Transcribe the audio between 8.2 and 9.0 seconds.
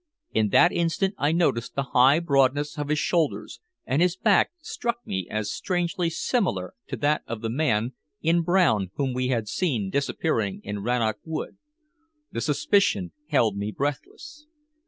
brown